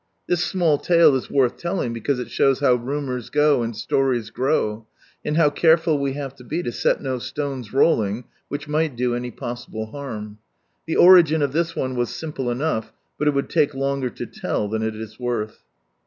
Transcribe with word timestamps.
This 0.27 0.43
small 0.43 0.79
tale 0.79 1.13
is 1.15 1.29
worth 1.29 1.57
telling, 1.57 1.93
because 1.93 2.17
it 2.19 2.31
shows 2.31 2.59
how 2.59 2.73
rumours 2.73 3.29
go, 3.29 3.61
and 3.61 3.75
stories 3.77 4.31
grow; 4.31 4.87
ami 5.23 5.35
how 5.37 5.51
careful 5.51 5.99
we 5.99 6.13
have 6.13 6.33
to 6.37 6.43
be 6.43 6.63
to 6.63 6.71
set 6.71 7.03
no 7.03 7.19
stones 7.19 7.71
rolling 7.71 8.23
which 8.47 8.67
might 8.67 8.95
do 8.95 9.13
any 9.13 9.29
possible 9.29 9.91
harm. 9.91 10.39
The 10.87 10.95
origin 10.95 11.43
of 11.43 11.51
this 11.51 11.75
one 11.75 11.95
was 11.95 12.09
simple 12.09 12.49
enough, 12.49 12.91
but 13.19 13.27
it 13.27 13.35
would 13.35 13.51
take 13.51 13.75
longer 13.75 14.09
to 14.09 14.25
tell 14.25 14.67
than 14.67 14.81
it 14.81 14.95
is 14.95 15.19
worth. 15.19 15.61